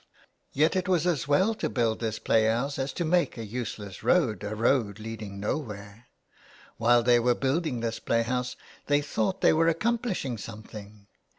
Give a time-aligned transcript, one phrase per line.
[0.19, 3.45] '*" Yet it was as well to build this play house as to make a
[3.45, 6.07] useless road— a road leading nowhere.
[6.77, 8.55] While they were building this play house
[8.87, 11.05] they thought they were accomplishing something.